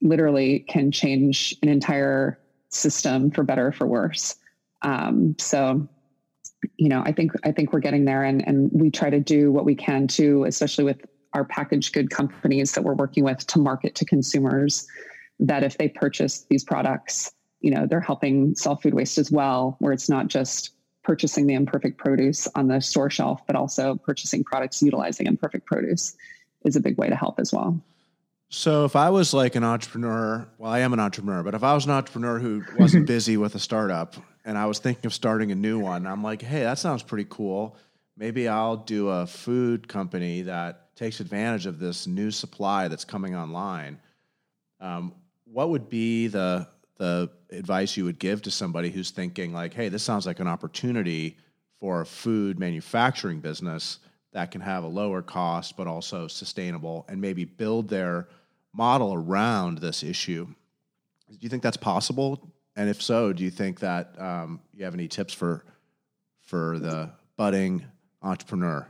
[0.00, 4.36] literally can change an entire system for better or for worse.
[4.82, 5.88] Um, so,
[6.76, 9.50] you know, I think I think we're getting there, and and we try to do
[9.50, 11.04] what we can to, especially with
[11.34, 14.86] our packaged good companies that we're working with to market to consumers
[15.40, 19.76] that if they purchase these products, you know, they're helping solve food waste as well,
[19.78, 20.70] where it's not just
[21.02, 26.14] purchasing the imperfect produce on the store shelf, but also purchasing products utilizing imperfect produce
[26.64, 27.80] is a big way to help as well.
[28.48, 31.74] So if I was like an entrepreneur, well, I am an entrepreneur, but if I
[31.74, 35.50] was an entrepreneur who wasn't busy with a startup and I was thinking of starting
[35.50, 37.76] a new one, I'm like, hey, that sounds pretty cool.
[38.16, 43.34] Maybe I'll do a food company that takes advantage of this new supply that's coming
[43.34, 43.98] online,
[44.80, 46.68] um, what would be the
[47.02, 50.46] the advice you would give to somebody who's thinking like, "Hey, this sounds like an
[50.46, 51.36] opportunity
[51.80, 53.98] for a food manufacturing business
[54.32, 58.28] that can have a lower cost but also sustainable, and maybe build their
[58.72, 60.46] model around this issue."
[61.28, 62.52] Do you think that's possible?
[62.76, 65.64] And if so, do you think that um, you have any tips for
[66.40, 67.84] for the budding
[68.22, 68.86] entrepreneur?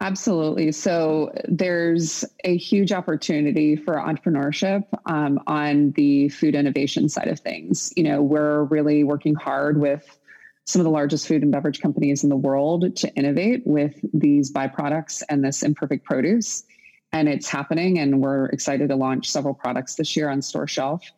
[0.00, 0.70] Absolutely.
[0.70, 7.92] So there's a huge opportunity for entrepreneurship um, on the food innovation side of things.
[7.96, 10.18] You know, we're really working hard with
[10.66, 14.52] some of the largest food and beverage companies in the world to innovate with these
[14.52, 16.62] byproducts and this imperfect produce.
[17.10, 21.10] And it's happening, and we're excited to launch several products this year on store shelf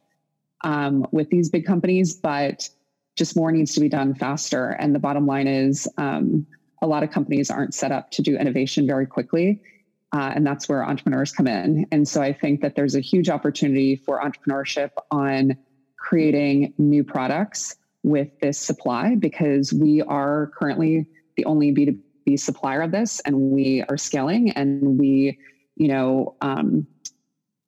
[0.63, 2.69] um, with these big companies, but
[3.17, 4.69] just more needs to be done faster.
[4.69, 6.47] And the bottom line is, um,
[6.83, 9.61] a lot of companies aren't set up to do innovation very quickly.
[10.13, 11.87] Uh, and that's where entrepreneurs come in.
[11.93, 15.57] And so I think that there's a huge opportunity for entrepreneurship on
[15.97, 22.91] creating new products with this supply because we are currently the only B2B supplier of
[22.91, 25.39] this and we are scaling and we,
[25.77, 26.87] you know, um,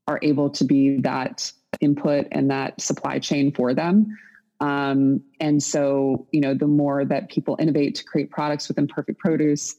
[0.08, 4.16] are able to be that input and that supply chain for them.
[4.62, 9.18] Um, and so, you know, the more that people innovate to create products with imperfect
[9.18, 9.74] produce,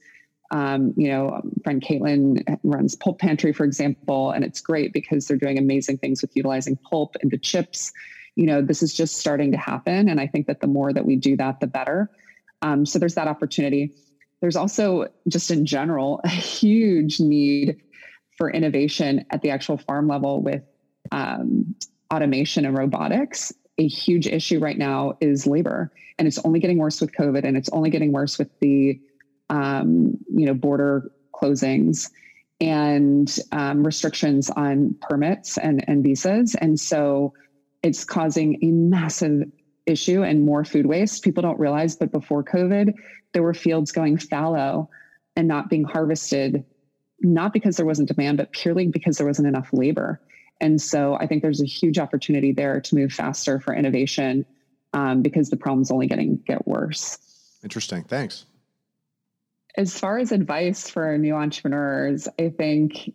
[0.51, 5.37] um, you know, friend Caitlin runs Pulp Pantry, for example, and it's great because they're
[5.37, 7.93] doing amazing things with utilizing pulp into chips.
[8.35, 10.09] You know, this is just starting to happen.
[10.09, 12.11] And I think that the more that we do that, the better.
[12.61, 13.93] Um, so there's that opportunity.
[14.41, 17.81] There's also, just in general, a huge need
[18.37, 20.63] for innovation at the actual farm level with
[21.13, 21.73] um,
[22.13, 27.01] automation and robotics a huge issue right now is labor, and it's only getting worse
[27.01, 28.99] with COVID, and it's only getting worse with the
[29.49, 32.09] um, you know border closings
[32.61, 37.33] and um, restrictions on permits and, and visas, and so
[37.81, 39.43] it's causing a massive
[39.85, 41.23] issue and more food waste.
[41.23, 42.93] People don't realize, but before COVID,
[43.33, 44.89] there were fields going fallow
[45.35, 46.63] and not being harvested,
[47.19, 50.21] not because there wasn't demand, but purely because there wasn't enough labor.
[50.61, 54.45] And so I think there's a huge opportunity there to move faster for innovation
[54.93, 57.17] um, because the problem's only getting get worse.
[57.63, 58.03] Interesting.
[58.03, 58.45] Thanks.
[59.75, 63.13] As far as advice for new entrepreneurs, I think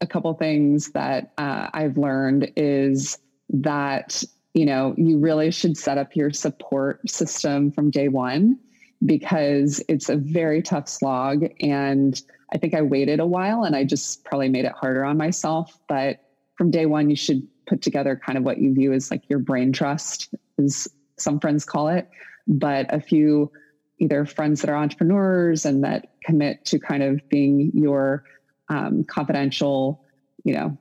[0.00, 3.18] a couple things that uh, I've learned is
[3.50, 8.58] that you know you really should set up your support system from day one
[9.04, 11.44] because it's a very tough slog.
[11.60, 12.20] And
[12.52, 15.78] i think i waited a while and i just probably made it harder on myself.
[15.88, 16.20] But
[16.56, 19.38] from day one you should put together kind of what you view as like your
[19.38, 20.86] brain trust as
[21.16, 22.08] some friends call it.
[22.46, 23.50] But a few
[23.98, 28.24] either friends that are entrepreneurs and that commit to kind of being your
[28.68, 30.04] um, confidential
[30.44, 30.76] you know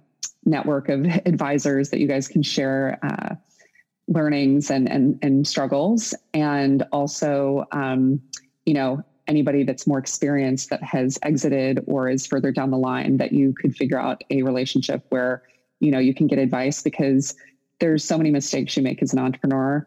[0.46, 3.36] network of advisors that you guys can share uh,
[4.08, 6.14] learnings and, and, and struggles.
[6.34, 8.22] And also, um,
[8.66, 13.18] you know, anybody that's more experienced that has exited or is further down the line
[13.18, 15.44] that you could figure out a relationship where,
[15.80, 17.36] you know, you can get advice because
[17.80, 19.86] there's so many mistakes you make as an entrepreneur.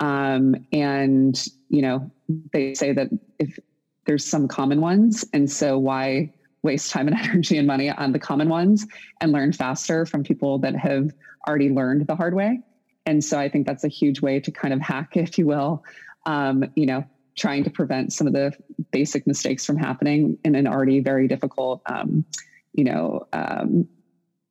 [0.00, 2.10] Um, and, you know,
[2.52, 3.08] they say that
[3.38, 3.58] if
[4.06, 8.18] there's some common ones, and so why waste time and energy and money on the
[8.18, 8.86] common ones
[9.20, 11.10] and learn faster from people that have
[11.46, 12.60] already learned the hard way.
[13.06, 15.84] And so I think that's a huge way to kind of hack, if you will,
[16.26, 17.04] um, you know,
[17.36, 18.52] trying to prevent some of the
[18.92, 22.24] basic mistakes from happening in an already very difficult, um,
[22.72, 23.88] you know, um,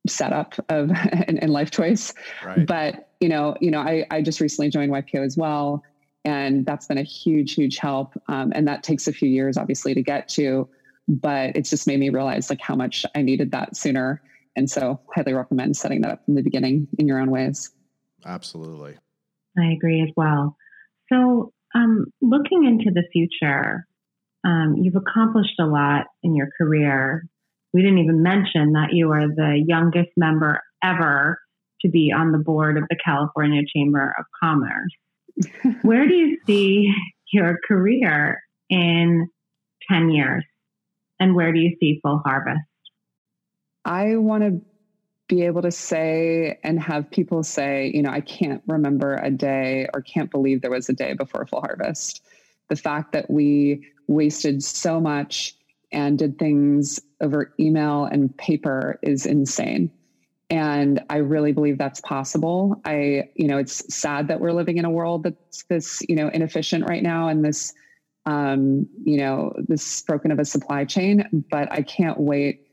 [0.06, 0.90] setup of
[1.28, 2.12] and, life choice.
[2.44, 2.66] Right.
[2.66, 5.82] But you know, you know, I, I just recently joined YPO as well,
[6.26, 8.12] and that's been a huge, huge help.
[8.28, 10.68] Um, and that takes a few years, obviously, to get to
[11.08, 14.22] but it's just made me realize like how much I needed that sooner.
[14.56, 17.70] And so highly recommend setting that up from the beginning in your own ways.
[18.24, 18.96] Absolutely.
[19.58, 20.56] I agree as well.
[21.12, 23.86] So um, looking into the future,
[24.44, 27.24] um, you've accomplished a lot in your career.
[27.72, 31.38] We didn't even mention that you are the youngest member ever
[31.82, 34.92] to be on the board of the California Chamber of Commerce.
[35.82, 36.92] Where do you see
[37.32, 39.28] your career in
[39.90, 40.44] 10 years?
[41.20, 42.60] and where do you see full harvest?
[43.84, 44.60] I want to
[45.28, 49.88] be able to say and have people say, you know, I can't remember a day
[49.94, 52.22] or can't believe there was a day before full harvest.
[52.68, 55.56] The fact that we wasted so much
[55.92, 59.90] and did things over email and paper is insane.
[60.50, 62.80] And I really believe that's possible.
[62.84, 66.28] I, you know, it's sad that we're living in a world that's this, you know,
[66.28, 67.72] inefficient right now and this
[68.26, 71.44] um, you know, this broken of a supply chain.
[71.50, 72.63] But I can't wait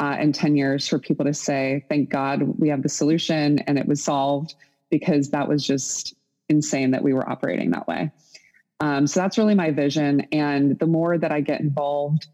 [0.00, 3.78] uh, in 10 years for people to say, thank God we have the solution and
[3.78, 4.54] it was solved
[4.90, 6.14] because that was just
[6.48, 8.10] insane that we were operating that way.
[8.80, 10.28] Um, so that's really my vision.
[10.32, 12.28] And the more that I get involved,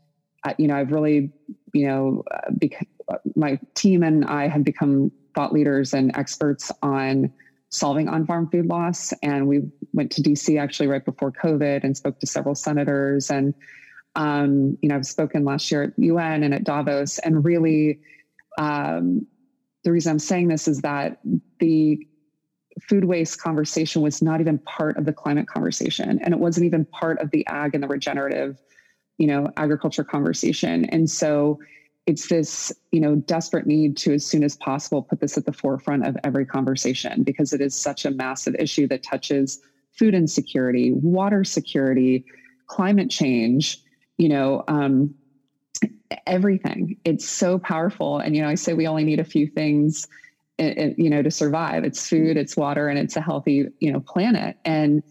[0.44, 1.32] uh, you know, I've really,
[1.72, 2.86] you know, uh, bec-
[3.34, 7.32] my team and I have become thought leaders and experts on
[7.70, 9.12] solving on farm food loss.
[9.22, 9.62] And we
[9.92, 13.30] went to DC actually right before COVID and spoke to several senators.
[13.30, 13.54] And,
[14.16, 17.18] um, you know, I've spoken last year at UN and at Davos.
[17.18, 18.00] And really,
[18.58, 19.26] um,
[19.82, 21.20] the reason I'm saying this is that
[21.58, 22.06] the
[22.88, 26.20] food waste conversation was not even part of the climate conversation.
[26.22, 28.60] And it wasn't even part of the ag and the regenerative,
[29.18, 30.84] you know, agriculture conversation.
[30.86, 31.58] And so,
[32.06, 35.52] it's this you know desperate need to as soon as possible put this at the
[35.52, 39.60] forefront of every conversation because it is such a massive issue that touches
[39.92, 42.24] food insecurity water security
[42.66, 43.83] climate change
[44.18, 45.14] you know um,
[46.26, 46.96] everything.
[47.04, 48.18] It's so powerful.
[48.18, 50.06] And you know i say we only need a few things
[50.58, 51.84] eh, eh, you know to survive.
[51.84, 54.56] It's food it's water and it's a healthy you know planet.
[54.64, 55.02] And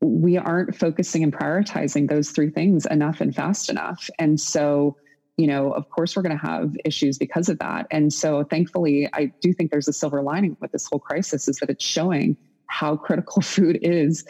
[0.00, 4.08] we aren't focusing and prioritizing those three things enough and fast enough.
[4.18, 4.96] And so
[5.36, 7.86] you know, of course we're going to have issues because of that.
[7.90, 11.56] And so thankfully, I do think there's a silver lining with this whole crisis is
[11.56, 14.24] that it's showing how critical food is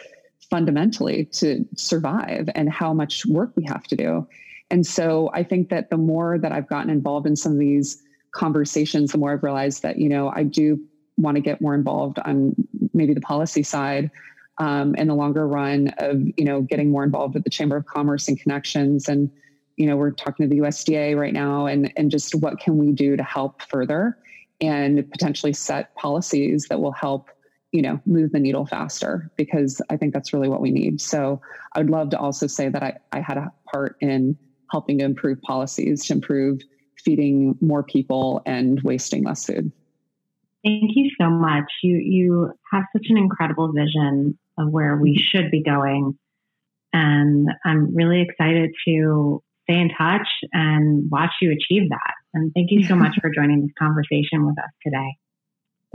[0.49, 4.27] fundamentally to survive and how much work we have to do.
[4.69, 8.01] And so I think that the more that I've gotten involved in some of these
[8.31, 10.79] conversations, the more I've realized that, you know, I do
[11.17, 12.55] want to get more involved on
[12.93, 14.11] maybe the policy side
[14.57, 17.85] um, in the longer run of, you know, getting more involved with the Chamber of
[17.85, 19.29] Commerce and connections and
[19.77, 22.91] you know we're talking to the USDA right now and and just what can we
[22.91, 24.17] do to help further
[24.61, 27.29] and potentially set policies that will help
[27.75, 31.01] you know move the needle faster because I think that's really what we need.
[31.01, 31.41] So
[31.73, 34.37] I would love to also say that I, I had a part in
[34.71, 36.61] helping to improve policies to improve
[37.03, 39.73] feeding more people and wasting less food.
[40.63, 41.65] Thank you so much.
[41.83, 45.37] You you have such an incredible vision of where we mm-hmm.
[45.37, 46.17] should be going.
[46.93, 52.13] And I'm really excited to stay in touch and watch you achieve that.
[52.33, 55.17] And thank you so much for joining this conversation with us today.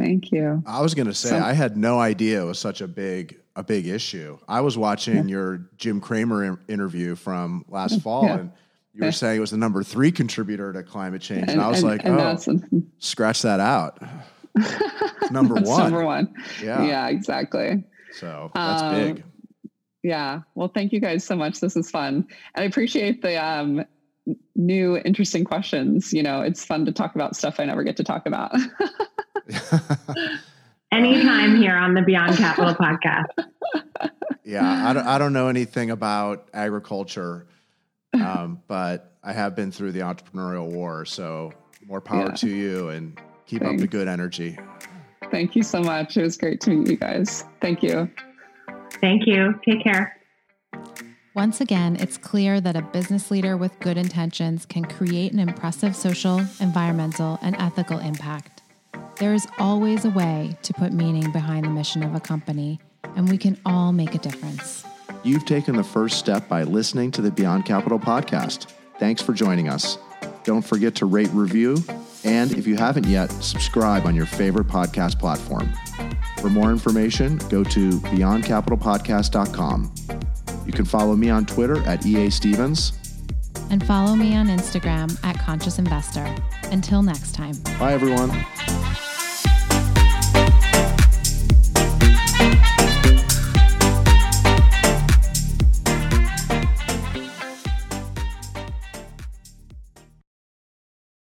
[0.01, 0.63] Thank you.
[0.67, 3.39] I was going to say so, I had no idea it was such a big
[3.57, 4.39] a big issue.
[4.49, 5.35] I was watching yeah.
[5.37, 8.39] your Jim Cramer interview from last fall, yeah.
[8.39, 8.53] and
[8.95, 11.69] you were saying it was the number three contributor to climate change, and, and I
[11.69, 14.01] was and, like, and oh, scratch that out.
[15.31, 15.83] number one.
[15.83, 16.35] Number one.
[16.63, 16.85] Yeah.
[16.85, 17.09] Yeah.
[17.09, 17.85] Exactly.
[18.13, 19.25] So that's um, big.
[20.03, 20.41] Yeah.
[20.55, 21.61] Well, thank you guys so much.
[21.61, 23.85] This is fun, and I appreciate the um,
[24.57, 26.13] new interesting questions.
[26.13, 28.55] You know, it's fun to talk about stuff I never get to talk about.
[30.93, 33.27] Anytime here on the Beyond Capital podcast.
[34.45, 37.47] Yeah, I don't, I don't know anything about agriculture,
[38.15, 41.05] um, but I have been through the entrepreneurial war.
[41.05, 41.53] So
[41.87, 42.35] more power yeah.
[42.35, 43.75] to you and keep Thanks.
[43.75, 44.59] up the good energy.
[45.31, 46.17] Thank you so much.
[46.17, 47.45] It was great to meet you guys.
[47.61, 48.11] Thank you.
[49.01, 49.61] Thank you.
[49.65, 50.17] Take care.
[51.35, 55.95] Once again, it's clear that a business leader with good intentions can create an impressive
[55.95, 58.60] social, environmental, and ethical impact.
[59.21, 62.81] There is always a way to put meaning behind the mission of a company,
[63.17, 64.83] and we can all make a difference.
[65.25, 68.73] You've taken the first step by listening to the Beyond Capital podcast.
[68.99, 69.99] Thanks for joining us.
[70.45, 71.77] Don't forget to rate, review,
[72.25, 75.71] and if you haven't yet, subscribe on your favorite podcast platform.
[76.41, 79.95] For more information, go to beyondcapitalpodcast.com.
[80.65, 82.95] You can follow me on Twitter at EA Stevens.
[83.69, 86.35] And follow me on Instagram at Conscious Investor.
[86.73, 87.57] Until next time.
[87.79, 88.31] Bye, everyone.